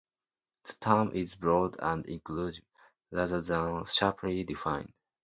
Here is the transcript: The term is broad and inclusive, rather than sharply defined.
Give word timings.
The 0.63 0.77
term 0.81 1.11
is 1.11 1.35
broad 1.35 1.75
and 1.79 2.03
inclusive, 2.07 2.65
rather 3.11 3.39
than 3.39 3.85
sharply 3.85 4.43
defined. 4.43 4.91